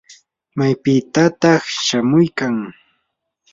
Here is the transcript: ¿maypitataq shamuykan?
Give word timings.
¿maypitataq 0.57 1.63
shamuykan? 1.85 2.55